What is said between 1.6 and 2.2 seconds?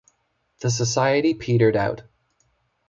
out.